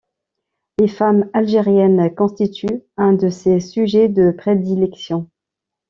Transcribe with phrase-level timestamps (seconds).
[0.79, 5.29] Les femmes algériennes constituent un de ses sujets de prédilection.